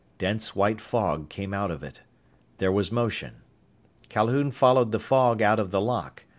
Dense 0.17 0.55
white 0.55 0.81
fog 0.81 1.29
came 1.29 1.53
out 1.53 1.69
of 1.69 1.83
it. 1.83 2.01
There 2.57 2.71
was 2.71 2.91
motion. 2.91 3.41
Calhoun 4.09 4.49
followed 4.49 4.91
the 4.91 4.99
fog 4.99 5.43
out 5.43 5.59
of 5.59 5.69
the 5.69 5.79
lock. 5.79 6.23